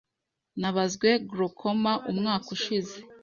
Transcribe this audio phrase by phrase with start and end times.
[0.59, 2.95] Nabazwe glaucoma umwaka ushize.